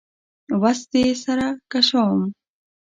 وس 0.61 0.79
دي 0.91 1.03
سره 1.23 1.47
کشوم 1.71 2.19